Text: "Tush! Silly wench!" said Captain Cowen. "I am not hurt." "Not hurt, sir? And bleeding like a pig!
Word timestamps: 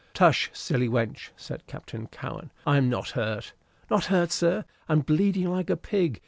"Tush! 0.15 0.49
Silly 0.51 0.89
wench!" 0.89 1.29
said 1.37 1.67
Captain 1.67 2.07
Cowen. 2.07 2.49
"I 2.65 2.77
am 2.77 2.89
not 2.89 3.11
hurt." 3.11 3.53
"Not 3.87 4.05
hurt, 4.05 4.31
sir? 4.31 4.65
And 4.87 5.05
bleeding 5.05 5.47
like 5.51 5.69
a 5.69 5.77
pig! 5.77 6.19